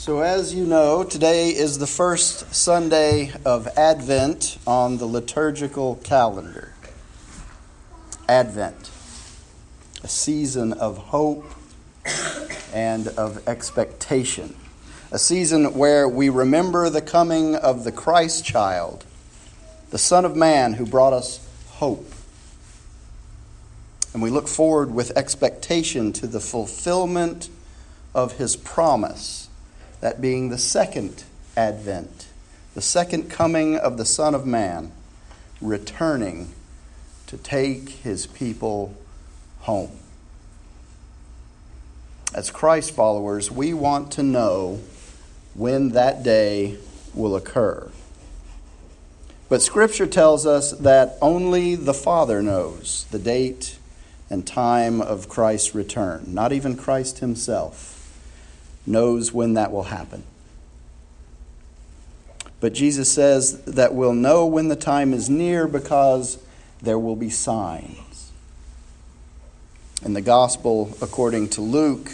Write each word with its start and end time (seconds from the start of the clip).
So, 0.00 0.20
as 0.20 0.54
you 0.54 0.64
know, 0.64 1.04
today 1.04 1.50
is 1.50 1.76
the 1.76 1.86
first 1.86 2.54
Sunday 2.54 3.32
of 3.44 3.68
Advent 3.76 4.56
on 4.66 4.96
the 4.96 5.04
liturgical 5.04 5.96
calendar. 5.96 6.72
Advent, 8.26 8.90
a 10.02 10.08
season 10.08 10.72
of 10.72 10.96
hope 10.96 11.44
and 12.72 13.08
of 13.08 13.46
expectation, 13.46 14.56
a 15.12 15.18
season 15.18 15.74
where 15.74 16.08
we 16.08 16.30
remember 16.30 16.88
the 16.88 17.02
coming 17.02 17.54
of 17.54 17.84
the 17.84 17.92
Christ 17.92 18.42
child, 18.42 19.04
the 19.90 19.98
Son 19.98 20.24
of 20.24 20.34
Man 20.34 20.72
who 20.72 20.86
brought 20.86 21.12
us 21.12 21.46
hope. 21.72 22.10
And 24.14 24.22
we 24.22 24.30
look 24.30 24.48
forward 24.48 24.94
with 24.94 25.14
expectation 25.14 26.14
to 26.14 26.26
the 26.26 26.40
fulfillment 26.40 27.50
of 28.14 28.38
his 28.38 28.56
promise 28.56 29.49
that 30.00 30.20
being 30.20 30.48
the 30.48 30.58
second 30.58 31.24
advent, 31.56 32.26
the 32.74 32.80
second 32.80 33.30
coming 33.30 33.76
of 33.76 33.96
the 33.96 34.04
Son 34.04 34.34
of 34.34 34.46
Man, 34.46 34.92
returning 35.60 36.52
to 37.26 37.36
take 37.36 37.88
his 37.88 38.26
people 38.26 38.94
home. 39.60 39.90
As 42.34 42.50
Christ 42.50 42.92
followers, 42.92 43.50
we 43.50 43.74
want 43.74 44.12
to 44.12 44.22
know 44.22 44.80
when 45.54 45.90
that 45.90 46.22
day 46.22 46.78
will 47.12 47.36
occur. 47.36 47.90
But 49.48 49.62
Scripture 49.62 50.06
tells 50.06 50.46
us 50.46 50.70
that 50.70 51.18
only 51.20 51.74
the 51.74 51.92
Father 51.92 52.40
knows 52.40 53.06
the 53.10 53.18
date 53.18 53.78
and 54.30 54.46
time 54.46 55.00
of 55.00 55.28
Christ's 55.28 55.74
return, 55.74 56.24
not 56.28 56.52
even 56.52 56.76
Christ 56.76 57.18
himself 57.18 57.99
knows 58.90 59.32
when 59.32 59.54
that 59.54 59.72
will 59.72 59.84
happen. 59.84 60.24
But 62.60 62.74
Jesus 62.74 63.10
says 63.10 63.62
that 63.62 63.94
we'll 63.94 64.12
know 64.12 64.46
when 64.46 64.68
the 64.68 64.76
time 64.76 65.14
is 65.14 65.30
near 65.30 65.66
because 65.66 66.38
there 66.82 66.98
will 66.98 67.16
be 67.16 67.30
signs. 67.30 68.32
In 70.04 70.12
the 70.12 70.20
gospel, 70.20 70.96
according 71.00 71.48
to 71.50 71.62
Luke, 71.62 72.12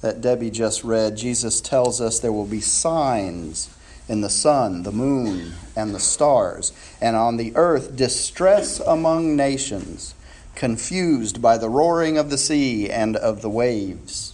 that 0.00 0.20
Debbie 0.20 0.50
just 0.50 0.84
read, 0.84 1.16
Jesus 1.16 1.60
tells 1.60 2.00
us 2.00 2.18
there 2.18 2.32
will 2.32 2.46
be 2.46 2.60
signs 2.60 3.76
in 4.08 4.20
the 4.20 4.30
sun, 4.30 4.82
the 4.82 4.92
moon, 4.92 5.52
and 5.76 5.94
the 5.94 6.00
stars, 6.00 6.72
and 7.00 7.14
on 7.14 7.36
the 7.36 7.54
earth 7.54 7.96
distress 7.96 8.80
among 8.80 9.36
nations, 9.36 10.14
confused 10.54 11.40
by 11.40 11.56
the 11.56 11.68
roaring 11.68 12.18
of 12.18 12.30
the 12.30 12.38
sea 12.38 12.90
and 12.90 13.16
of 13.16 13.42
the 13.42 13.50
waves 13.50 14.31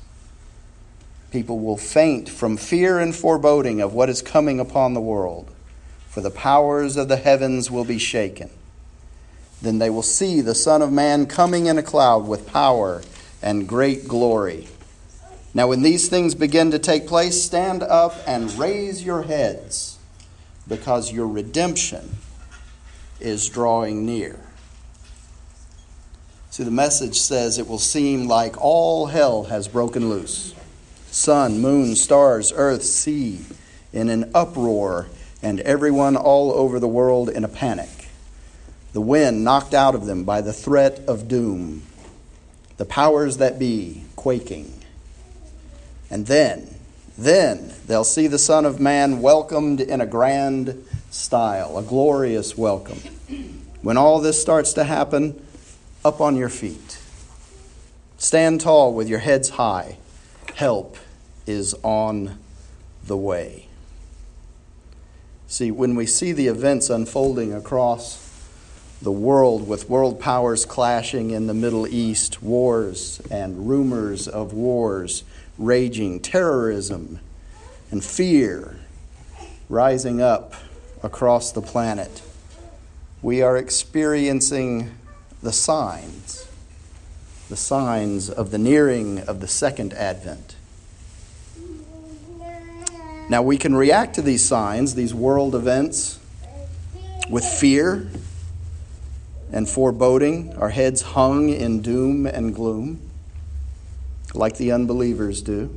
People 1.31 1.59
will 1.59 1.77
faint 1.77 2.29
from 2.29 2.57
fear 2.57 2.99
and 2.99 3.15
foreboding 3.15 3.83
of 3.83 3.93
what 3.93 4.09
is 4.09 4.23
coming 4.23 4.59
upon 4.59 4.95
the 4.95 5.01
world, 5.01 5.51
for 6.09 6.23
the 6.23 6.31
powers 6.31 6.97
of 6.97 7.09
the 7.09 7.17
heavens 7.17 7.71
will 7.71 7.85
be 7.85 7.99
shaken. 7.99 8.49
Then 9.61 9.79
they 9.79 9.91
will 9.91 10.03
see 10.03 10.41
the 10.41 10.55
Son 10.55 10.81
of 10.81 10.91
Man 10.91 11.27
coming 11.27 11.67
in 11.67 11.77
a 11.77 11.83
cloud 11.83 12.27
with 12.27 12.47
power 12.47 13.03
and 13.43 13.69
great 13.69 14.09
glory. 14.09 14.69
Now, 15.53 15.69
when 15.69 15.83
these 15.83 16.09
things 16.09 16.35
begin 16.35 16.71
to 16.71 16.79
take 16.79 17.07
place, 17.07 17.43
stand 17.43 17.83
up 17.83 18.15
and 18.27 18.57
raise 18.59 19.05
your 19.05 19.23
heads, 19.23 19.99
because 20.67 21.13
your 21.13 21.27
redemption 21.27 22.17
is 23.21 23.49
drawing 23.49 24.07
near. 24.07 24.39
See, 26.51 26.63
the 26.63 26.71
message 26.71 27.19
says 27.19 27.59
it 27.59 27.69
will 27.69 27.79
seem 27.79 28.29
like 28.29 28.61
all 28.61 29.07
hell 29.07 29.45
has 29.45 29.69
broken 29.69 30.09
loose 30.09 30.55
sun, 31.11 31.61
moon, 31.61 31.97
stars, 31.97 32.53
earth, 32.55 32.83
sea 32.83 33.41
in 33.93 34.09
an 34.09 34.31
uproar, 34.35 35.09
and 35.43 35.61
everyone 35.61 36.17
all 36.17 36.53
over 36.53 36.79
the 36.79 36.89
world 36.89 37.29
in 37.29 37.45
a 37.45 37.49
panic. 37.49 37.89
The 38.93 39.01
wind 39.01 39.45
knocked 39.45 39.75
out 39.75 39.95
of 39.95 40.07
them 40.07 40.25
by 40.25 40.41
the 40.41 40.53
threat 40.53 41.01
of 41.07 41.29
doom, 41.29 41.83
the 42.77 42.85
powers 42.85 43.37
that 43.37 43.59
be 43.59 44.05
quaking. 44.17 44.73
And 46.11 46.27
then, 46.27 46.75
then 47.17 47.73
they'll 47.87 48.05
see 48.05 48.27
the 48.27 48.39
Son 48.39 48.65
of 48.65 48.81
Man 48.81 49.21
welcomed 49.21 49.81
in 49.81 50.01
a 50.01 50.07
grand 50.07 50.85
style, 51.11 51.77
a 51.79 51.83
glorious 51.83 52.57
welcome. 52.57 52.99
When 53.83 53.97
all 53.97 54.21
this 54.21 54.41
starts 54.41 54.73
to 54.75 54.85
happen, 54.85 55.41
up 56.05 56.21
on 56.21 56.37
your 56.37 56.49
feet. 56.49 56.99
Stand 58.17 58.61
tall 58.61 58.95
with 58.95 59.09
your 59.09 59.19
heads 59.19 59.51
high. 59.51 59.97
Help 60.59 60.97
is 61.47 61.73
on 61.85 62.37
the 63.07 63.17
way. 63.17 63.69
See, 65.47 65.71
when 65.71 65.95
we 65.95 66.05
see 66.05 66.33
the 66.33 66.49
events 66.49 66.91
unfolding 66.91 67.55
across 67.55 68.29
the 69.01 69.13
world 69.13 69.69
with 69.69 69.89
world 69.89 70.19
powers 70.19 70.65
clashing 70.65 71.31
in 71.31 71.47
the 71.47 71.55
Middle 71.55 71.87
East, 71.87 72.43
wars 72.43 73.23
and 73.31 73.69
rumors 73.69 74.27
of 74.27 74.53
wars 74.53 75.23
raging, 75.59 76.19
terrorism 76.19 77.21
and 77.93 78.05
fear 78.05 78.81
rising 79.69 80.21
up 80.21 80.55
across 81.05 81.53
the 81.53 81.63
planet, 81.63 82.21
we 83.23 83.43
are 83.43 83.57
experiencing 83.57 84.93
the 85.41 85.53
signs, 85.53 86.48
the 87.49 87.57
signs 87.57 88.29
of 88.29 88.51
the 88.51 88.59
nearing 88.59 89.21
of 89.21 89.41
the 89.41 89.49
second 89.49 89.93
advent. 89.95 90.55
Now, 93.31 93.43
we 93.43 93.59
can 93.59 93.75
react 93.75 94.15
to 94.15 94.23
these 94.23 94.45
signs, 94.45 94.95
these 94.95 95.13
world 95.13 95.55
events, 95.55 96.19
with 97.29 97.45
fear 97.45 98.09
and 99.53 99.69
foreboding, 99.69 100.55
our 100.57 100.71
heads 100.71 101.03
hung 101.03 101.49
in 101.49 101.83
doom 101.83 102.27
and 102.27 102.55
gloom, 102.55 103.01
like 104.35 104.57
the 104.57 104.73
unbelievers 104.73 105.43
do. 105.43 105.71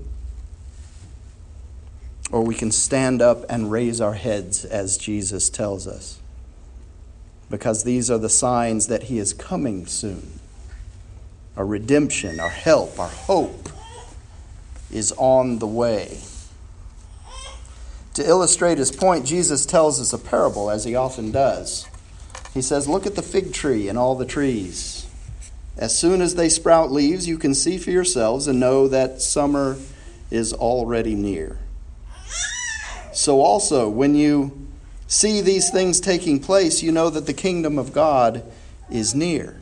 Or 2.31 2.43
we 2.43 2.55
can 2.55 2.71
stand 2.71 3.21
up 3.21 3.45
and 3.49 3.69
raise 3.69 3.99
our 3.99 4.13
heads, 4.13 4.63
as 4.63 4.97
Jesus 4.97 5.49
tells 5.49 5.87
us, 5.87 6.19
because 7.49 7.83
these 7.83 8.09
are 8.09 8.17
the 8.17 8.29
signs 8.29 8.87
that 8.87 9.03
He 9.03 9.19
is 9.19 9.33
coming 9.33 9.85
soon. 9.85 10.39
Our 11.61 11.67
redemption, 11.67 12.39
our 12.39 12.49
help, 12.49 12.99
our 12.99 13.07
hope 13.07 13.69
is 14.89 15.11
on 15.15 15.59
the 15.59 15.67
way. 15.67 16.17
To 18.15 18.27
illustrate 18.27 18.79
his 18.79 18.91
point, 18.91 19.27
Jesus 19.27 19.67
tells 19.67 20.01
us 20.01 20.11
a 20.11 20.17
parable, 20.17 20.71
as 20.71 20.85
he 20.85 20.95
often 20.95 21.29
does. 21.31 21.87
He 22.55 22.63
says, 22.63 22.87
Look 22.87 23.05
at 23.05 23.13
the 23.13 23.21
fig 23.21 23.53
tree 23.53 23.87
and 23.87 23.95
all 23.95 24.15
the 24.15 24.25
trees. 24.25 25.05
As 25.77 25.95
soon 25.95 26.23
as 26.23 26.33
they 26.33 26.49
sprout 26.49 26.91
leaves, 26.91 27.27
you 27.27 27.37
can 27.37 27.53
see 27.53 27.77
for 27.77 27.91
yourselves 27.91 28.47
and 28.47 28.59
know 28.59 28.87
that 28.87 29.21
summer 29.21 29.77
is 30.31 30.53
already 30.53 31.13
near. 31.13 31.59
So, 33.13 33.39
also, 33.39 33.87
when 33.87 34.15
you 34.15 34.67
see 35.05 35.41
these 35.41 35.69
things 35.69 35.99
taking 35.99 36.39
place, 36.39 36.81
you 36.81 36.91
know 36.91 37.11
that 37.11 37.27
the 37.27 37.35
kingdom 37.35 37.77
of 37.77 37.93
God 37.93 38.51
is 38.89 39.13
near. 39.13 39.60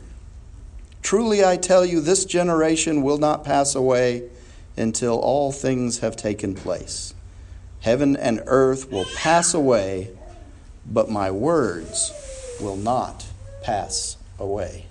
Truly, 1.10 1.44
I 1.44 1.56
tell 1.56 1.84
you, 1.84 2.00
this 2.00 2.24
generation 2.24 3.02
will 3.02 3.18
not 3.18 3.42
pass 3.42 3.74
away 3.74 4.30
until 4.76 5.18
all 5.18 5.50
things 5.50 5.98
have 5.98 6.14
taken 6.14 6.54
place. 6.54 7.14
Heaven 7.80 8.16
and 8.16 8.40
earth 8.46 8.92
will 8.92 9.06
pass 9.16 9.52
away, 9.52 10.16
but 10.86 11.10
my 11.10 11.32
words 11.32 12.12
will 12.60 12.76
not 12.76 13.26
pass 13.60 14.18
away. 14.38 14.86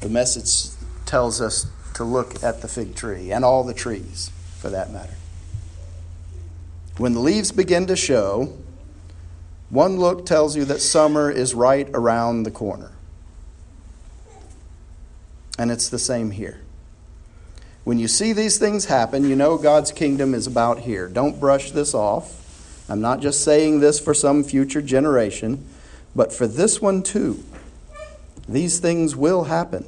The 0.00 0.10
message 0.10 0.72
tells 1.04 1.40
us 1.40 1.66
to 1.94 2.04
look 2.04 2.44
at 2.44 2.62
the 2.62 2.68
fig 2.68 2.94
tree 2.94 3.32
and 3.32 3.44
all 3.44 3.64
the 3.64 3.74
trees, 3.74 4.30
for 4.60 4.70
that 4.70 4.92
matter. 4.92 5.16
When 6.98 7.14
the 7.14 7.20
leaves 7.20 7.50
begin 7.50 7.88
to 7.88 7.96
show, 7.96 8.56
one 9.70 9.96
look 9.96 10.24
tells 10.24 10.54
you 10.54 10.64
that 10.66 10.80
summer 10.80 11.32
is 11.32 11.52
right 11.52 11.90
around 11.92 12.44
the 12.44 12.52
corner. 12.52 12.92
And 15.58 15.70
it's 15.70 15.88
the 15.88 15.98
same 15.98 16.30
here. 16.30 16.60
When 17.84 17.98
you 17.98 18.08
see 18.08 18.32
these 18.32 18.58
things 18.58 18.86
happen, 18.86 19.28
you 19.28 19.36
know 19.36 19.56
God's 19.56 19.92
kingdom 19.92 20.34
is 20.34 20.46
about 20.46 20.80
here. 20.80 21.08
Don't 21.08 21.38
brush 21.38 21.70
this 21.70 21.94
off. 21.94 22.42
I'm 22.88 23.00
not 23.00 23.20
just 23.20 23.44
saying 23.44 23.80
this 23.80 24.00
for 24.00 24.12
some 24.12 24.44
future 24.44 24.82
generation, 24.82 25.64
but 26.14 26.32
for 26.32 26.46
this 26.46 26.80
one 26.80 27.02
too. 27.02 27.44
These 28.48 28.80
things 28.80 29.16
will 29.16 29.44
happen. 29.44 29.84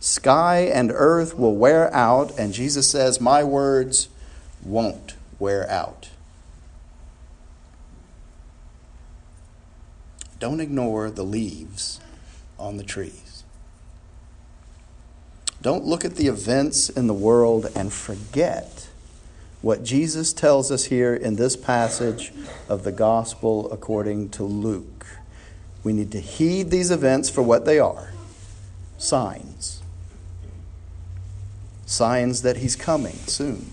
Sky 0.00 0.60
and 0.72 0.92
earth 0.92 1.36
will 1.36 1.56
wear 1.56 1.92
out, 1.94 2.36
and 2.38 2.52
Jesus 2.52 2.88
says, 2.88 3.20
My 3.20 3.42
words 3.42 4.08
won't 4.64 5.14
wear 5.38 5.68
out. 5.70 6.10
Don't 10.38 10.60
ignore 10.60 11.10
the 11.10 11.24
leaves 11.24 12.00
on 12.58 12.76
the 12.76 12.84
trees. 12.84 13.27
Don't 15.60 15.84
look 15.84 16.04
at 16.04 16.16
the 16.16 16.28
events 16.28 16.88
in 16.88 17.06
the 17.06 17.14
world 17.14 17.66
and 17.74 17.92
forget 17.92 18.88
what 19.60 19.82
Jesus 19.82 20.32
tells 20.32 20.70
us 20.70 20.84
here 20.84 21.14
in 21.14 21.36
this 21.36 21.56
passage 21.56 22.32
of 22.68 22.84
the 22.84 22.92
gospel 22.92 23.70
according 23.72 24.28
to 24.30 24.44
Luke. 24.44 25.06
We 25.82 25.92
need 25.92 26.12
to 26.12 26.20
heed 26.20 26.70
these 26.70 26.90
events 26.90 27.28
for 27.28 27.42
what 27.42 27.64
they 27.64 27.78
are 27.78 28.12
signs. 28.98 29.82
Signs 31.86 32.42
that 32.42 32.58
he's 32.58 32.76
coming 32.76 33.14
soon. 33.14 33.70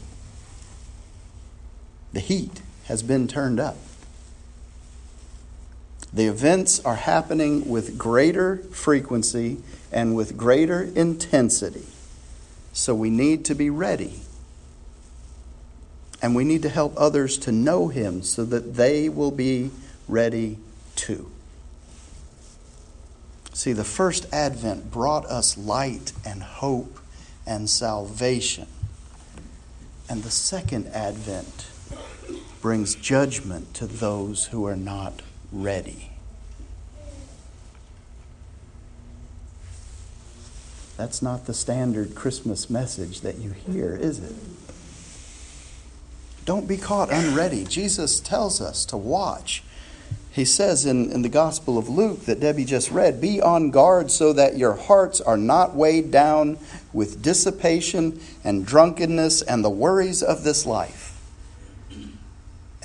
The 2.14 2.20
heat 2.20 2.62
has 2.86 3.04
been 3.04 3.28
turned 3.28 3.60
up. 3.60 3.78
The 6.16 6.28
events 6.28 6.80
are 6.86 6.96
happening 6.96 7.68
with 7.68 7.98
greater 7.98 8.60
frequency 8.72 9.58
and 9.92 10.16
with 10.16 10.38
greater 10.38 10.82
intensity. 10.82 11.86
So 12.72 12.96
we 12.96 13.10
need 13.10 13.44
to 13.46 13.54
be 13.54 13.70
ready. 13.70 14.22
And 16.22 16.34
we 16.34 16.46
need 16.46 16.62
to 16.62 16.70
help 16.70 16.94
others 16.96 17.38
to 17.40 17.52
know 17.52 17.90
Him 17.90 18.24
so 18.24 18.46
that 18.46 18.76
they 18.76 19.10
will 19.10 19.30
be 19.30 19.72
ready 20.08 20.58
too. 20.96 21.30
See, 23.52 23.74
the 23.74 23.84
first 23.84 24.26
advent 24.32 24.90
brought 24.92 25.26
us 25.26 25.58
light 25.58 26.14
and 26.26 26.42
hope 26.42 26.98
and 27.46 27.70
salvation. 27.70 28.68
And 30.10 30.24
the 30.24 30.32
second 30.32 30.88
advent 30.88 31.68
brings 32.62 32.96
judgment 32.96 33.74
to 33.74 33.86
those 33.86 34.46
who 34.46 34.66
are 34.66 34.78
not 34.78 35.22
ready. 35.56 36.12
That's 40.98 41.22
not 41.22 41.46
the 41.46 41.54
standard 41.54 42.16
Christmas 42.16 42.70
message 42.70 43.22
that 43.22 43.38
you 43.38 43.52
hear, 43.52 43.96
is 43.96 44.20
it? 44.20 44.36
Don't 46.46 46.68
be 46.68 46.78
caught 46.78 47.12
unready. 47.12 47.66
Jesus 47.66 48.20
tells 48.20 48.62
us 48.62 48.86
to 48.86 48.98
watch. 48.98 49.64
He 50.32 50.46
says 50.46 50.86
in, 50.86 51.12
in 51.12 51.22
the 51.22 51.30
Gospel 51.30 51.78
of 51.78 51.90
Luke 51.90 52.26
that 52.26 52.40
Debbie 52.42 52.66
just 52.66 52.92
read 52.92 53.22
Be 53.22 53.42
on 53.42 53.72
guard 53.72 54.12
so 54.12 54.34
that 54.34 54.58
your 54.58 54.74
hearts 54.74 55.22
are 55.22 55.38
not 55.38 55.76
weighed 55.76 56.12
down 56.12 56.60
with 56.94 57.22
dissipation 57.22 58.20
and 58.44 58.66
drunkenness 58.66 59.42
and 59.42 59.64
the 59.64 59.70
worries 59.70 60.22
of 60.22 60.44
this 60.44 60.66
life. 60.66 61.15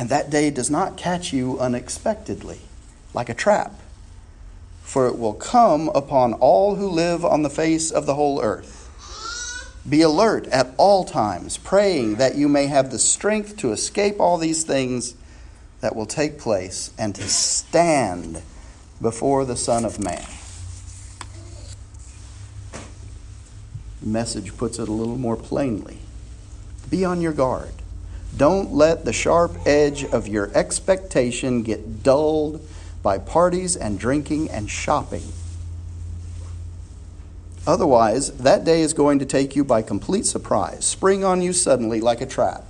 And 0.01 0.09
that 0.09 0.31
day 0.31 0.51
does 0.51 0.69
not 0.69 0.97
catch 0.97 1.33
you 1.33 1.61
unexpectedly, 1.61 2.63
like 3.15 3.29
a 3.29 3.35
trap 3.35 3.75
for 4.91 5.07
it 5.07 5.17
will 5.17 5.35
come 5.35 5.89
upon 5.95 6.33
all 6.35 6.75
who 6.75 6.89
live 6.89 7.25
on 7.25 7.43
the 7.43 7.49
face 7.49 7.93
of 7.93 8.07
the 8.07 8.17
whole 8.17 8.43
earth. 8.43 9.79
Be 9.89 10.03
alert 10.03 10.49
at 10.49 10.75
all 10.79 11.05
times, 11.05 11.59
praying 11.59 12.17
that 12.17 12.35
you 12.35 12.49
may 12.49 12.67
have 12.67 12.91
the 12.91 12.99
strength 12.99 13.57
to 13.59 13.71
escape 13.71 14.19
all 14.19 14.37
these 14.37 14.65
things 14.65 15.15
that 15.81 15.95
will 15.95 16.07
take 16.07 16.41
place 16.41 16.93
and 16.99 17.15
to 17.15 17.23
stand 17.23 18.43
before 19.01 19.45
the 19.45 19.57
Son 19.57 19.85
of 19.85 20.03
Man. 20.03 20.27
The 24.01 24.09
message 24.09 24.57
puts 24.57 24.81
it 24.81 24.89
a 24.89 24.93
little 24.93 25.17
more 25.17 25.37
plainly. 25.37 25.99
Be 26.91 27.05
on 27.05 27.21
your 27.21 27.33
guard. 27.33 27.80
Don't 28.37 28.73
let 28.73 29.05
the 29.05 29.13
sharp 29.13 29.57
edge 29.67 30.05
of 30.05 30.29
your 30.29 30.51
expectation 30.55 31.63
get 31.63 32.03
dulled 32.03 32.67
by 33.03 33.19
parties 33.19 33.77
and 33.77 33.99
drinking 33.99 34.51
and 34.51 34.71
shopping. 34.71 35.25
Otherwise, 37.67 38.33
that 38.39 38.65
day 38.65 38.81
is 38.81 38.95
going 38.95 39.19
to 39.19 39.27
take 39.27 39.55
you 39.55 39.65
by 39.65 39.83
complete 39.83 40.27
surprise, 40.27 40.85
spring 40.85 41.25
on 41.25 41.43
you 41.43 41.53
suddenly 41.53 42.01
like 42.01 42.21
a 42.21 42.27
trap, 42.27 42.65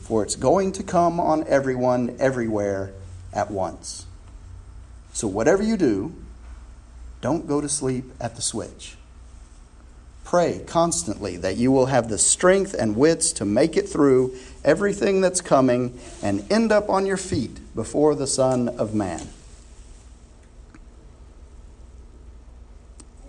for 0.00 0.22
it's 0.22 0.36
going 0.36 0.72
to 0.72 0.82
come 0.82 1.18
on 1.18 1.46
everyone, 1.48 2.14
everywhere, 2.18 2.92
at 3.32 3.50
once. 3.50 4.06
So, 5.12 5.26
whatever 5.26 5.62
you 5.62 5.76
do, 5.76 6.14
don't 7.20 7.48
go 7.48 7.60
to 7.60 7.68
sleep 7.68 8.04
at 8.20 8.36
the 8.36 8.42
switch. 8.42 8.96
Pray 10.24 10.62
constantly 10.66 11.38
that 11.38 11.56
you 11.56 11.72
will 11.72 11.86
have 11.86 12.08
the 12.08 12.18
strength 12.18 12.74
and 12.78 12.96
wits 12.96 13.32
to 13.32 13.46
make 13.46 13.76
it 13.76 13.88
through 13.88 14.36
everything 14.68 15.20
that's 15.20 15.40
coming 15.40 15.98
and 16.22 16.44
end 16.52 16.70
up 16.70 16.88
on 16.88 17.06
your 17.06 17.16
feet 17.16 17.58
before 17.74 18.14
the 18.14 18.26
Son 18.26 18.68
of 18.68 18.94
Man. 18.94 19.26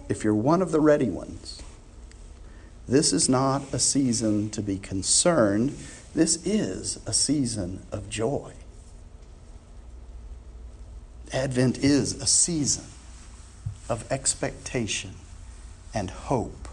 if 0.10 0.24
you're 0.24 0.34
one 0.34 0.62
of 0.62 0.72
the 0.72 0.82
ready 0.82 1.10
ones, 1.10 1.62
this 2.88 3.14
is 3.14 3.30
not 3.30 3.62
a 3.72 3.80
season 3.80 4.50
to 4.50 4.62
be 4.62 4.80
concerned. 4.80 5.70
This 6.16 6.46
is 6.46 7.00
a 7.06 7.14
season 7.14 7.84
of 7.92 8.10
joy. 8.10 8.54
Advent 11.32 11.78
is 11.78 12.16
a 12.20 12.26
season 12.26 12.86
of 13.88 14.12
expectation 14.12 15.14
and 15.94 16.10
hope. 16.10 16.69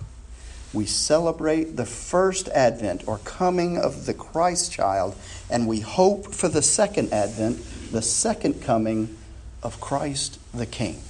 We 0.77 0.85
celebrate 0.85 1.77
the 1.77 1.87
first 1.87 2.49
advent 2.49 3.09
or 3.09 3.17
coming 3.25 3.79
of 3.79 4.05
the 4.05 4.13
Christ 4.13 4.71
child, 4.71 5.17
and 5.49 5.67
we 5.67 5.81
hope 5.81 6.35
for 6.35 6.49
the 6.49 6.61
second 6.61 7.15
advent, 7.15 7.65
the 7.93 8.03
second 8.03 8.61
coming 8.61 9.17
of 9.63 9.81
Christ 9.81 10.39
the 10.53 10.67
King. 10.67 11.01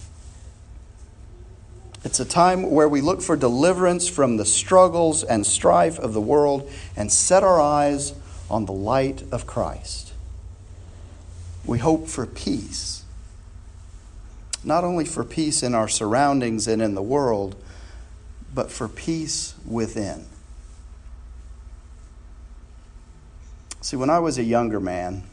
It's 2.05 2.21
a 2.21 2.25
time 2.25 2.71
where 2.71 2.89
we 2.89 3.01
look 3.01 3.21
for 3.21 3.35
deliverance 3.35 4.07
from 4.09 4.37
the 4.37 4.45
struggles 4.45 5.25
and 5.25 5.45
strife 5.45 5.99
of 5.99 6.13
the 6.13 6.21
world 6.21 6.71
and 6.97 7.11
set 7.11 7.43
our 7.43 7.61
eyes 7.61 8.15
on 8.49 8.67
the 8.67 8.73
light 8.73 9.25
of 9.33 9.49
Christ. 9.49 10.13
We 11.65 11.79
hope 11.79 12.07
for 12.07 12.25
peace, 12.25 13.03
not 14.63 14.85
only 14.85 15.07
for 15.07 15.25
peace 15.25 15.65
in 15.65 15.75
our 15.75 15.89
surroundings 15.89 16.69
and 16.69 16.81
in 16.81 16.95
the 16.95 17.03
world, 17.03 17.57
but 18.57 18.73
for 18.73 18.89
peace 18.89 19.55
within. 19.67 20.25
See, 23.83 23.97
when 23.97 24.09
I 24.09 24.19
was 24.19 24.39
a 24.39 24.43
younger 24.43 24.81
man, 24.81 25.25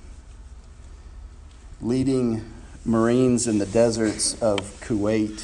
leading 1.81 2.43
Marines 2.83 3.47
in 3.47 3.59
the 3.59 3.65
deserts 3.65 4.39
of 4.41 4.59
Kuwait 4.81 5.41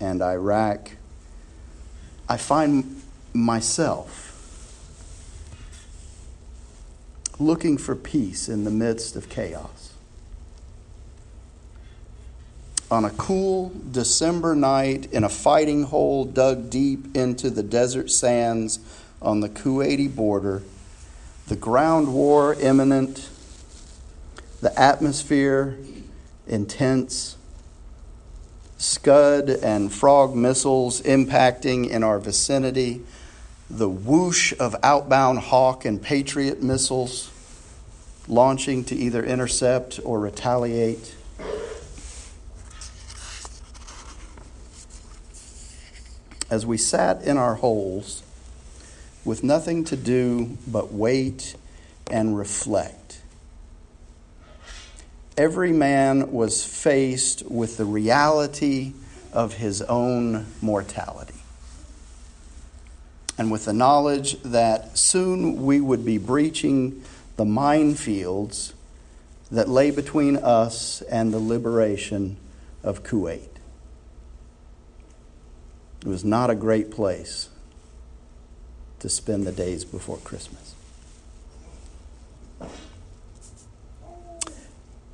and 0.00 0.22
Iraq, 0.22 0.92
I 2.30 2.38
find 2.38 3.02
myself 3.34 4.24
looking 7.38 7.76
for 7.76 7.94
peace 7.94 8.48
in 8.48 8.64
the 8.64 8.70
midst 8.70 9.16
of 9.16 9.28
chaos. 9.28 9.87
On 12.90 13.04
a 13.04 13.10
cool 13.10 13.70
December 13.90 14.54
night 14.54 15.12
in 15.12 15.22
a 15.22 15.28
fighting 15.28 15.82
hole 15.84 16.24
dug 16.24 16.70
deep 16.70 17.14
into 17.14 17.50
the 17.50 17.62
desert 17.62 18.10
sands 18.10 18.78
on 19.20 19.40
the 19.40 19.48
Kuwaiti 19.50 20.14
border, 20.14 20.62
the 21.48 21.56
ground 21.56 22.14
war 22.14 22.54
imminent, 22.54 23.28
the 24.62 24.78
atmosphere 24.78 25.76
intense, 26.46 27.36
Scud 28.78 29.50
and 29.50 29.92
Frog 29.92 30.34
missiles 30.34 31.02
impacting 31.02 31.90
in 31.90 32.02
our 32.02 32.18
vicinity, 32.18 33.02
the 33.68 33.88
whoosh 33.88 34.54
of 34.58 34.74
outbound 34.82 35.40
Hawk 35.40 35.84
and 35.84 36.00
Patriot 36.00 36.62
missiles 36.62 37.30
launching 38.28 38.82
to 38.84 38.94
either 38.94 39.22
intercept 39.22 40.00
or 40.04 40.20
retaliate. 40.20 41.14
As 46.50 46.64
we 46.64 46.76
sat 46.76 47.22
in 47.22 47.36
our 47.36 47.56
holes 47.56 48.22
with 49.24 49.44
nothing 49.44 49.84
to 49.84 49.96
do 49.96 50.56
but 50.66 50.92
wait 50.92 51.54
and 52.10 52.36
reflect 52.36 53.08
every 55.38 55.72
man 55.72 56.32
was 56.32 56.64
faced 56.64 57.48
with 57.48 57.76
the 57.76 57.84
reality 57.84 58.92
of 59.32 59.54
his 59.54 59.80
own 59.82 60.44
mortality. 60.60 61.34
And 63.38 63.52
with 63.52 63.66
the 63.66 63.72
knowledge 63.72 64.42
that 64.42 64.98
soon 64.98 65.64
we 65.64 65.80
would 65.80 66.04
be 66.04 66.18
breaching 66.18 67.04
the 67.36 67.44
minefields 67.44 68.72
that 69.52 69.68
lay 69.68 69.92
between 69.92 70.36
us 70.36 71.02
and 71.02 71.32
the 71.32 71.38
liberation 71.38 72.36
of 72.82 73.04
Kuwait. 73.04 73.57
It 76.00 76.06
was 76.06 76.24
not 76.24 76.50
a 76.50 76.54
great 76.54 76.90
place 76.90 77.48
to 79.00 79.08
spend 79.08 79.46
the 79.46 79.52
days 79.52 79.84
before 79.84 80.18
Christmas. 80.18 80.74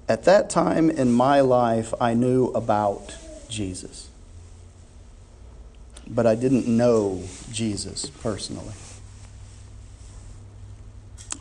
At 0.09 0.25
that 0.25 0.51
time 0.51 0.91
in 0.91 1.13
my 1.13 1.41
life, 1.41 1.95
I 2.01 2.13
knew 2.15 2.49
about 2.49 3.17
Jesus. 3.49 4.09
But 6.07 6.27
I 6.27 6.35
didn't 6.35 6.67
know 6.67 7.23
Jesus 7.51 8.11
personally. 8.11 8.75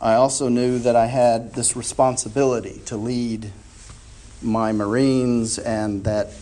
I 0.00 0.14
also 0.14 0.48
knew 0.48 0.78
that 0.78 0.96
I 0.96 1.06
had 1.06 1.54
this 1.54 1.76
responsibility 1.76 2.80
to 2.86 2.96
lead 2.96 3.52
my 4.42 4.72
Marines 4.72 5.58
and 5.58 6.04
that 6.04 6.32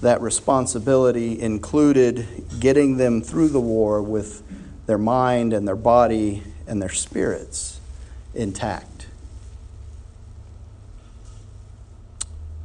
that 0.00 0.20
responsibility 0.20 1.40
included 1.40 2.26
getting 2.60 2.96
them 2.96 3.22
through 3.22 3.48
the 3.48 3.60
war 3.60 4.02
with 4.02 4.42
their 4.86 4.98
mind 4.98 5.52
and 5.52 5.66
their 5.66 5.76
body 5.76 6.42
and 6.66 6.80
their 6.80 6.90
spirits 6.90 7.80
intact. 8.34 9.06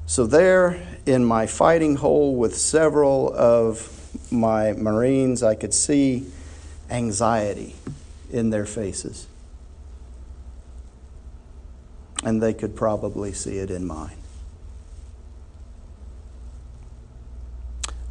So, 0.06 0.26
there 0.26 0.86
in 1.06 1.24
my 1.24 1.48
fighting 1.48 1.96
hole 1.96 2.36
with 2.36 2.58
several 2.58 3.34
of 3.34 3.98
my 4.30 4.74
Marines, 4.74 5.42
I 5.42 5.56
could 5.56 5.74
see 5.74 6.26
anxiety 6.90 7.76
in 8.30 8.50
their 8.50 8.66
faces. 8.66 9.28
And 12.24 12.42
they 12.44 12.54
could 12.54 12.76
probably 12.76 13.32
see 13.32 13.58
it 13.58 13.72
in 13.72 13.88
mine. 13.88 14.21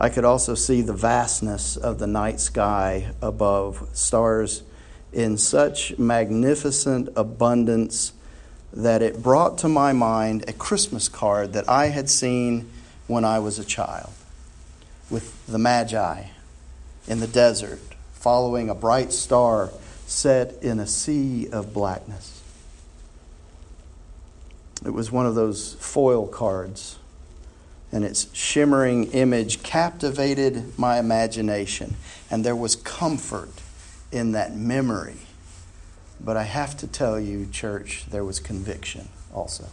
I 0.03 0.09
could 0.09 0.25
also 0.25 0.55
see 0.55 0.81
the 0.81 0.95
vastness 0.95 1.77
of 1.77 1.99
the 1.99 2.07
night 2.07 2.41
sky 2.41 3.13
above, 3.21 3.87
stars 3.93 4.63
in 5.13 5.37
such 5.37 5.99
magnificent 5.99 7.11
abundance 7.17 8.15
that 8.73 9.03
it 9.03 9.23
brought 9.23 9.59
to 9.59 9.69
my 9.69 9.93
mind 9.93 10.49
a 10.49 10.55
Christmas 10.55 11.11
card 11.11 11.53
that 11.53 11.69
I 11.69 11.89
had 11.89 12.09
seen 12.09 12.71
when 13.09 13.27
I 13.27 13.41
was 13.41 13.59
a 13.59 13.65
child 13.65 14.13
with 15.11 15.47
the 15.47 15.59
Magi 15.59 16.29
in 17.07 17.21
the 17.21 17.27
desert 17.27 17.81
following 18.15 18.71
a 18.71 18.75
bright 18.75 19.13
star 19.13 19.71
set 20.07 20.55
in 20.63 20.81
a 20.81 20.87
sea 20.87 21.47
of 21.51 21.75
blackness. 21.75 22.41
It 24.83 24.95
was 24.95 25.13
one 25.13 25.27
of 25.27 25.35
those 25.35 25.75
foil 25.75 26.27
cards 26.27 26.97
and 27.93 28.05
its 28.05 28.33
shimmering 28.35 29.11
image 29.13 29.63
captivated 29.63 30.79
my 30.79 30.99
imagination. 30.99 31.97
And 32.31 32.45
there 32.45 32.57
was 32.57 32.77
comfort 32.77 33.51
in 34.13 34.33
that 34.33 34.57
memory. 34.57 35.17
But 36.21 36.37
I 36.37 36.45
have 36.45 36.77
to 36.79 36.87
tell 36.87 37.19
you, 37.19 37.47
church, 37.47 38.05
there 38.11 38.25
was 38.25 38.39
conviction 38.39 39.09
also. 39.35 39.67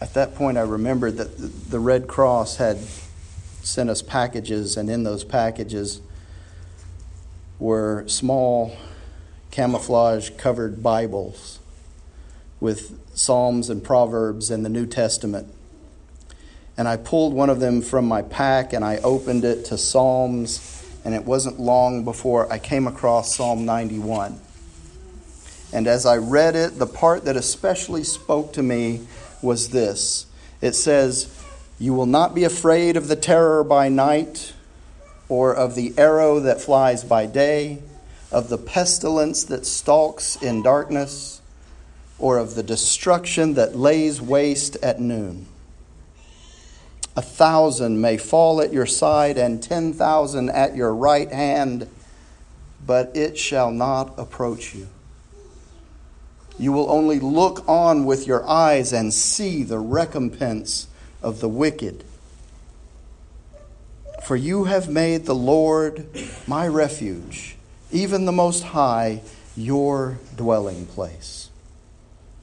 At 0.00 0.14
that 0.14 0.34
point, 0.34 0.58
I 0.58 0.62
remembered 0.62 1.16
that 1.16 1.70
the 1.70 1.80
Red 1.80 2.06
Cross 2.06 2.56
had 2.56 2.78
sent 3.62 3.90
us 3.90 4.02
packages, 4.02 4.76
and 4.76 4.88
in 4.88 5.02
those 5.02 5.24
packages 5.24 6.00
were 7.58 8.04
small 8.06 8.76
camouflage 9.50 10.30
covered 10.36 10.82
Bibles 10.82 11.58
with 12.60 12.98
Psalms 13.16 13.70
and 13.70 13.82
Proverbs 13.82 14.50
and 14.50 14.64
the 14.64 14.68
New 14.68 14.86
Testament. 14.86 15.52
And 16.76 16.86
I 16.86 16.96
pulled 16.96 17.32
one 17.32 17.50
of 17.50 17.60
them 17.60 17.80
from 17.82 18.06
my 18.06 18.22
pack 18.22 18.72
and 18.72 18.84
I 18.84 18.98
opened 18.98 19.44
it 19.44 19.66
to 19.66 19.78
Psalms, 19.78 20.84
and 21.04 21.14
it 21.14 21.24
wasn't 21.24 21.58
long 21.58 22.04
before 22.04 22.52
I 22.52 22.58
came 22.58 22.86
across 22.86 23.34
Psalm 23.34 23.64
91. 23.64 24.40
And 25.72 25.86
as 25.86 26.06
I 26.06 26.16
read 26.16 26.54
it, 26.54 26.78
the 26.78 26.86
part 26.86 27.24
that 27.24 27.36
especially 27.36 28.04
spoke 28.04 28.52
to 28.54 28.62
me 28.62 29.06
was 29.42 29.70
this 29.70 30.26
it 30.60 30.74
says, 30.74 31.42
You 31.78 31.94
will 31.94 32.06
not 32.06 32.34
be 32.34 32.44
afraid 32.44 32.96
of 32.96 33.08
the 33.08 33.16
terror 33.16 33.62
by 33.64 33.88
night, 33.88 34.52
or 35.28 35.54
of 35.54 35.74
the 35.74 35.92
arrow 35.98 36.40
that 36.40 36.60
flies 36.60 37.04
by 37.04 37.26
day, 37.26 37.82
of 38.30 38.48
the 38.48 38.58
pestilence 38.58 39.44
that 39.44 39.66
stalks 39.66 40.36
in 40.36 40.62
darkness 40.62 41.40
or 42.18 42.38
of 42.38 42.54
the 42.54 42.62
destruction 42.62 43.54
that 43.54 43.76
lays 43.76 44.20
waste 44.20 44.76
at 44.76 45.00
noon. 45.00 45.46
A 47.16 47.22
thousand 47.22 48.00
may 48.00 48.16
fall 48.16 48.60
at 48.60 48.72
your 48.72 48.86
side 48.86 49.38
and 49.38 49.62
ten 49.62 49.92
thousand 49.92 50.50
at 50.50 50.76
your 50.76 50.94
right 50.94 51.30
hand, 51.30 51.88
but 52.84 53.16
it 53.16 53.38
shall 53.38 53.70
not 53.70 54.18
approach 54.18 54.74
you. 54.74 54.88
You 56.58 56.72
will 56.72 56.90
only 56.90 57.18
look 57.20 57.66
on 57.68 58.04
with 58.06 58.26
your 58.26 58.46
eyes 58.46 58.92
and 58.92 59.12
see 59.12 59.62
the 59.62 59.78
recompense 59.78 60.88
of 61.22 61.40
the 61.40 61.48
wicked. 61.48 62.04
For 64.24 64.36
you 64.36 64.64
have 64.64 64.88
made 64.88 65.26
the 65.26 65.34
Lord 65.34 66.06
my 66.46 66.66
refuge, 66.66 67.56
even 67.92 68.24
the 68.24 68.32
Most 68.32 68.62
High, 68.64 69.20
your 69.56 70.18
dwelling 70.34 70.86
place. 70.86 71.35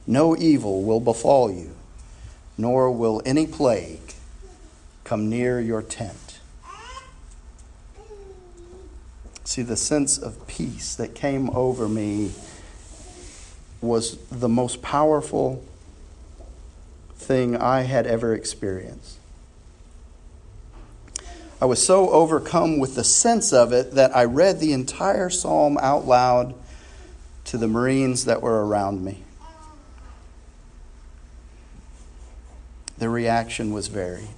No 0.06 0.36
evil 0.36 0.82
will 0.82 1.00
befall 1.00 1.50
you, 1.50 1.74
nor 2.58 2.90
will 2.90 3.22
any 3.24 3.46
plague 3.46 4.14
come 5.02 5.28
near 5.28 5.60
your 5.60 5.82
tent. 5.82 6.40
See, 9.44 9.62
the 9.62 9.76
sense 9.76 10.18
of 10.18 10.46
peace 10.46 10.94
that 10.94 11.14
came 11.14 11.50
over 11.50 11.88
me 11.88 12.32
was 13.80 14.16
the 14.30 14.48
most 14.48 14.82
powerful 14.82 15.62
thing 17.16 17.56
I 17.56 17.82
had 17.82 18.06
ever 18.06 18.34
experienced. 18.34 19.18
I 21.60 21.66
was 21.66 21.84
so 21.84 22.10
overcome 22.10 22.78
with 22.78 22.94
the 22.94 23.04
sense 23.04 23.52
of 23.52 23.72
it 23.72 23.92
that 23.92 24.14
I 24.14 24.24
read 24.24 24.60
the 24.60 24.72
entire 24.72 25.30
psalm 25.30 25.78
out 25.80 26.06
loud 26.06 26.54
to 27.46 27.58
the 27.58 27.68
Marines 27.68 28.24
that 28.26 28.42
were 28.42 28.66
around 28.66 29.04
me. 29.04 29.23
The 33.04 33.10
reaction 33.10 33.70
was 33.70 33.88
varied. 33.88 34.30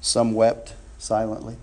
Some 0.00 0.34
wept 0.34 0.72
silently, 0.96 1.56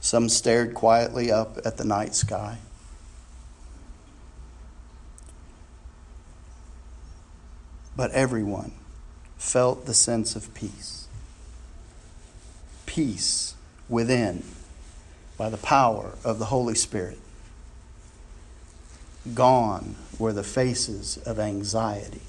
some 0.00 0.28
stared 0.28 0.74
quietly 0.74 1.28
up 1.28 1.58
at 1.64 1.76
the 1.76 1.84
night 1.84 2.14
sky. 2.14 2.58
But 7.96 8.12
everyone 8.12 8.70
felt 9.38 9.86
the 9.86 9.94
sense 9.94 10.36
of 10.36 10.54
peace. 10.54 11.08
Peace 12.86 13.56
within 13.88 14.44
by 15.36 15.48
the 15.48 15.56
power 15.56 16.12
of 16.22 16.38
the 16.38 16.44
Holy 16.44 16.76
Spirit. 16.76 17.18
Gone 19.34 19.96
were 20.16 20.32
the 20.32 20.44
faces 20.44 21.16
of 21.26 21.40
anxiety 21.40 22.20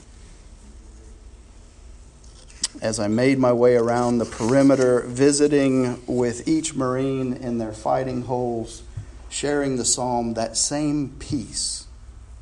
as 2.82 3.00
I 3.00 3.08
made 3.08 3.40
my 3.40 3.54
way 3.54 3.76
around 3.76 4.18
the 4.18 4.26
perimeter, 4.26 5.02
visiting 5.02 6.06
with 6.08 6.48
each 6.48 6.76
Marine 6.76 7.34
in 7.34 7.58
their 7.58 7.74
fighting 7.74 8.24
holes, 8.24 8.84
sharing 9.30 9.78
the 9.78 9.86
psalm, 9.86 10.34
that 10.36 10.58
same 10.58 11.16
peace 11.20 11.88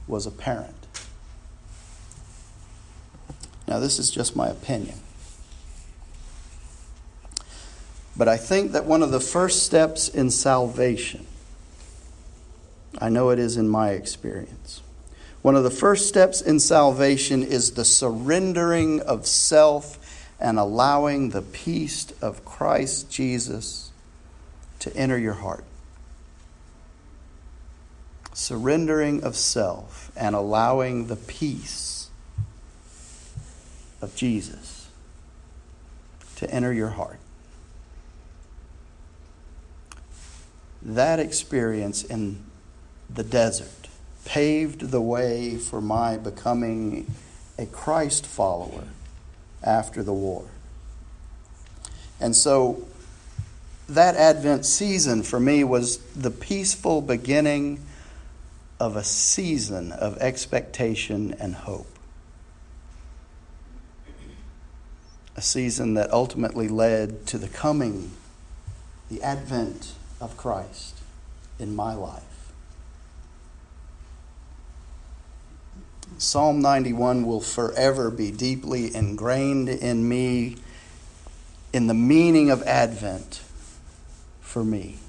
was 0.08 0.26
apparent. 0.26 0.76
Now, 3.68 3.80
this 3.80 4.00
is 4.00 4.12
just 4.12 4.36
my 4.36 4.48
opinion. 4.50 5.00
But 8.16 8.28
I 8.28 8.38
think 8.38 8.74
that 8.74 8.86
one 8.86 9.02
of 9.02 9.12
the 9.12 9.20
first 9.20 9.64
steps 9.64 10.08
in 10.08 10.30
salvation, 10.30 11.26
I 13.00 13.10
know 13.10 13.30
it 13.30 13.40
is 13.40 13.58
in 13.58 13.68
my 13.68 13.92
experience, 13.92 14.82
one 15.42 15.56
of 15.56 15.64
the 15.64 15.72
first 15.72 16.08
steps 16.08 16.40
in 16.42 16.60
salvation 16.60 17.44
is 17.44 17.72
the 17.72 17.84
surrendering 17.84 19.02
of 19.02 19.26
self 19.26 20.00
and 20.40 20.60
allowing 20.60 21.30
the 21.30 21.42
peace 21.42 22.12
of 22.22 22.44
Christ 22.46 23.10
Jesus 23.10 23.92
to 24.80 24.96
enter 24.96 25.18
your 25.18 25.34
heart. 25.34 25.64
Surrendering 28.34 29.24
of 29.24 29.36
self 29.36 30.12
and 30.16 30.36
allowing 30.36 31.08
the 31.08 31.16
peace 31.16 32.10
of 34.02 34.16
Jesus 34.16 34.88
to 36.36 36.50
enter 36.52 36.74
your 36.74 36.90
heart. 36.90 37.20
That 40.82 41.20
experience 41.20 42.04
in 42.04 42.44
the 43.10 43.24
desert 43.24 43.88
paved 44.26 44.92
the 44.92 45.02
way 45.02 45.58
for 45.58 45.80
my 45.80 46.18
becoming 46.18 47.10
a 47.58 47.66
Christ 47.66 48.26
follower 48.26 48.84
after 49.64 50.04
the 50.04 50.14
war. 50.14 50.46
And 52.20 52.36
so 52.36 52.88
that 53.90 54.16
Advent 54.16 54.66
season 54.66 55.24
for 55.24 55.40
me 55.40 55.64
was 55.64 55.98
the 56.14 56.32
peaceful 56.32 57.02
beginning 57.02 57.80
of 58.80 58.96
a 58.96 59.04
season 59.04 59.92
of 59.92 60.18
expectation 60.18 61.36
and 61.40 61.56
hope. 61.56 61.88
A 65.36 65.42
season 65.42 65.96
that 65.96 66.12
ultimately 66.12 66.68
led 66.68 67.26
to 67.28 67.38
the 67.38 67.48
coming 67.48 68.12
the 69.10 69.22
advent 69.22 69.94
of 70.20 70.36
Christ 70.38 70.96
in 71.60 71.76
my 71.76 71.94
life. 71.94 72.33
Psalm 76.18 76.62
91 76.62 77.26
will 77.26 77.42
forever 77.42 78.10
be 78.10 78.32
deeply 78.32 78.96
ingrained 78.96 79.70
in 79.70 80.08
me 80.08 80.58
in 81.72 81.88
the 81.88 81.94
meaning 81.94 82.50
of 82.50 82.62
Advent 82.64 83.42
for 84.42 84.64
me. 84.64 85.00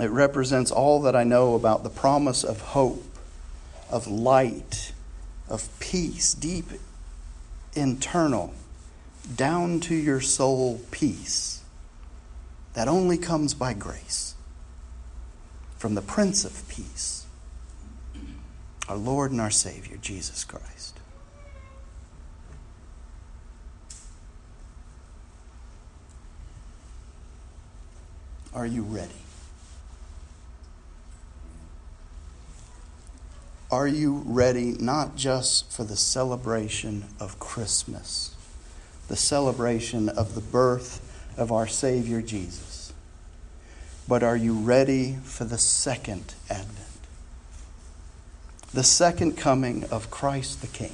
It 0.00 0.10
represents 0.10 0.70
all 0.70 1.00
that 1.02 1.16
I 1.16 1.24
know 1.24 1.54
about 1.54 1.82
the 1.82 1.90
promise 1.90 2.44
of 2.44 2.60
hope, 2.60 3.04
of 3.90 4.06
light, 4.06 4.92
of 5.48 5.68
peace, 5.80 6.34
deep, 6.34 6.66
internal, 7.74 8.54
down 9.34 9.80
to 9.80 9.94
your 9.94 10.20
soul 10.20 10.80
peace 10.90 11.62
that 12.74 12.88
only 12.88 13.16
comes 13.16 13.54
by 13.54 13.72
grace 13.72 14.34
from 15.78 15.94
the 15.94 16.02
Prince 16.02 16.44
of 16.44 16.68
Peace, 16.68 17.25
our 18.88 18.96
Lord 18.96 19.32
and 19.32 19.40
our 19.40 19.50
Savior, 19.50 19.96
Jesus 20.00 20.44
Christ. 20.44 21.00
Are 28.54 28.66
you 28.66 28.82
ready? 28.82 29.12
Are 33.70 33.88
you 33.88 34.22
ready 34.24 34.76
not 34.78 35.16
just 35.16 35.72
for 35.72 35.84
the 35.84 35.96
celebration 35.96 37.04
of 37.18 37.38
Christmas, 37.38 38.34
the 39.08 39.16
celebration 39.16 40.08
of 40.08 40.34
the 40.34 40.40
birth 40.40 41.02
of 41.36 41.50
our 41.50 41.66
Savior 41.66 42.22
Jesus, 42.22 42.92
but 44.08 44.22
are 44.22 44.36
you 44.36 44.54
ready 44.54 45.16
for 45.24 45.44
the 45.44 45.58
second 45.58 46.34
advent? 46.48 46.85
The 48.76 48.84
second 48.84 49.38
coming 49.38 49.84
of 49.84 50.10
Christ 50.10 50.60
the 50.60 50.66
King. 50.66 50.92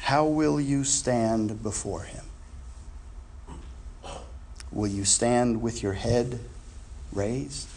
How 0.00 0.24
will 0.24 0.58
you 0.58 0.84
stand 0.84 1.62
before 1.62 2.04
him? 2.04 2.24
Will 4.72 4.88
you 4.88 5.04
stand 5.04 5.60
with 5.60 5.82
your 5.82 5.92
head 5.92 6.40
raised? 7.12 7.68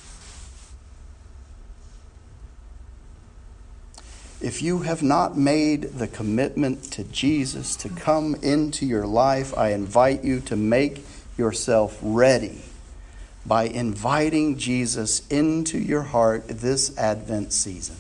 If 4.39 4.61
you 4.61 4.79
have 4.83 5.03
not 5.03 5.37
made 5.37 5.81
the 5.81 6.07
commitment 6.07 6.83
to 6.93 7.03
Jesus 7.03 7.75
to 7.75 7.89
come 7.89 8.35
into 8.35 8.85
your 8.85 9.05
life, 9.05 9.53
I 9.57 9.73
invite 9.73 10.23
you 10.23 10.39
to 10.39 10.55
make 10.55 11.03
yourself 11.37 11.99
ready 12.01 12.61
by 13.45 13.63
inviting 13.63 14.57
Jesus 14.57 15.27
into 15.27 15.77
your 15.77 16.03
heart 16.03 16.47
this 16.47 16.97
Advent 16.97 17.51
season. 17.51 17.97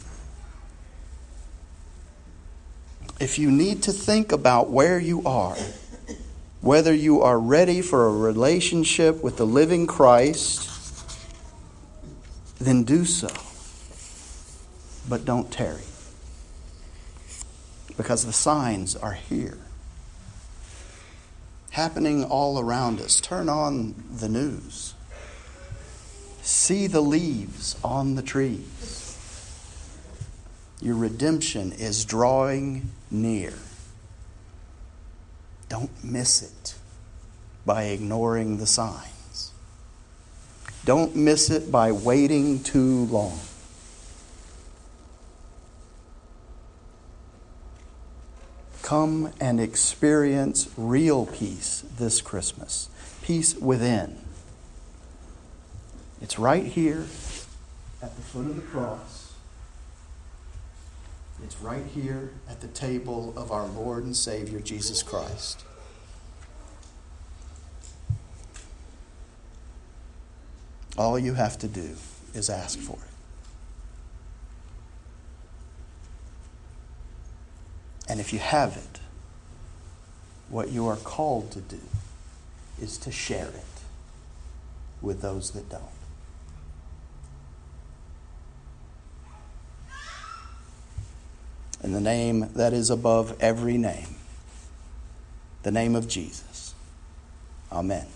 If 3.19 3.37
you 3.37 3.51
need 3.51 3.83
to 3.83 3.91
think 3.91 4.31
about 4.31 4.69
where 4.69 4.99
you 4.99 5.23
are, 5.25 5.57
whether 6.61 6.93
you 6.93 7.21
are 7.21 7.39
ready 7.39 7.81
for 7.81 8.07
a 8.07 8.11
relationship 8.11 9.21
with 9.21 9.37
the 9.37 9.45
living 9.45 9.85
Christ, 9.85 10.69
then 12.59 12.83
do 12.83 13.03
so. 13.05 13.29
But 15.09 15.25
don't 15.25 15.51
tarry. 15.51 15.83
Because 17.97 18.25
the 18.25 18.33
signs 18.33 18.95
are 18.95 19.13
here, 19.13 19.57
happening 21.71 22.23
all 22.23 22.59
around 22.59 23.01
us. 23.01 23.19
Turn 23.19 23.49
on 23.49 23.93
the 24.09 24.29
news, 24.29 24.93
see 26.43 26.87
the 26.87 27.01
leaves 27.01 27.75
on 27.83 28.15
the 28.15 28.21
trees. 28.21 29.17
Your 30.81 30.95
redemption 30.95 31.71
is 31.71 32.03
drawing 32.03 32.91
near. 33.09 33.53
Don't 35.69 36.03
miss 36.03 36.41
it 36.41 36.75
by 37.65 37.85
ignoring 37.85 38.57
the 38.57 38.67
signs. 38.67 39.51
Don't 40.83 41.15
miss 41.15 41.49
it 41.49 41.71
by 41.71 41.93
waiting 41.93 42.61
too 42.61 43.05
long. 43.05 43.39
Come 48.81 49.31
and 49.39 49.61
experience 49.61 50.69
real 50.75 51.25
peace 51.25 51.85
this 51.97 52.21
Christmas. 52.21 52.89
Peace 53.21 53.55
within. 53.55 54.17
It's 56.23 56.39
right 56.39 56.65
here 56.65 57.05
at 58.01 58.15
the 58.15 58.21
foot 58.21 58.45
of 58.45 58.55
the 58.55 58.61
cross. 58.61 59.33
It's 61.43 61.59
right 61.59 61.85
here 61.85 62.31
at 62.49 62.61
the 62.61 62.69
table 62.69 63.33
of 63.35 63.51
our 63.51 63.67
Lord 63.67 64.05
and 64.05 64.15
Savior 64.15 64.61
Jesus 64.61 65.03
Christ. 65.03 65.65
All 70.97 71.19
you 71.19 71.33
have 71.33 71.57
to 71.57 71.67
do 71.67 71.97
is 72.33 72.49
ask 72.49 72.79
for 72.79 72.93
it. 72.93 73.11
And 78.07 78.21
if 78.21 78.31
you 78.31 78.39
have 78.39 78.77
it, 78.77 79.01
what 80.47 80.69
you 80.69 80.87
are 80.87 80.95
called 80.95 81.51
to 81.51 81.59
do 81.59 81.81
is 82.81 82.97
to 82.99 83.11
share 83.11 83.49
it 83.49 83.81
with 85.01 85.21
those 85.21 85.51
that 85.51 85.67
don't. 85.67 86.02
In 91.83 91.91
the 91.91 92.01
name 92.01 92.49
that 92.55 92.71
is 92.73 92.89
above 92.89 93.35
every 93.41 93.77
name, 93.77 94.15
the 95.63 95.71
name 95.71 95.95
of 95.95 96.07
Jesus. 96.07 96.73
Amen. 97.71 98.07